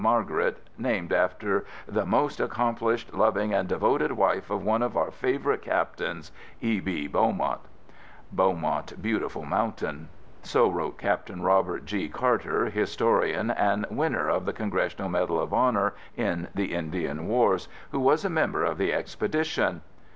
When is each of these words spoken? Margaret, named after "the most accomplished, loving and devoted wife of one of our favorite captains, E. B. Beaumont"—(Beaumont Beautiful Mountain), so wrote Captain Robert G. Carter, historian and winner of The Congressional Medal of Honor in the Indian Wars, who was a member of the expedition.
Margaret, 0.03 0.67
named 0.79 1.13
after 1.13 1.63
"the 1.87 2.07
most 2.07 2.39
accomplished, 2.39 3.13
loving 3.13 3.53
and 3.53 3.69
devoted 3.69 4.11
wife 4.13 4.49
of 4.49 4.63
one 4.65 4.81
of 4.81 4.97
our 4.97 5.11
favorite 5.11 5.61
captains, 5.61 6.31
E. 6.59 6.79
B. 6.79 7.05
Beaumont"—(Beaumont 7.07 8.99
Beautiful 8.99 9.45
Mountain), 9.45 10.09
so 10.41 10.71
wrote 10.71 10.97
Captain 10.97 11.43
Robert 11.43 11.85
G. 11.85 12.09
Carter, 12.09 12.65
historian 12.71 13.51
and 13.51 13.85
winner 13.91 14.27
of 14.27 14.45
The 14.45 14.53
Congressional 14.53 15.07
Medal 15.07 15.39
of 15.39 15.53
Honor 15.53 15.93
in 16.17 16.47
the 16.55 16.73
Indian 16.73 17.27
Wars, 17.27 17.67
who 17.91 17.99
was 17.99 18.25
a 18.25 18.29
member 18.31 18.63
of 18.63 18.79
the 18.79 18.91
expedition. 18.91 19.81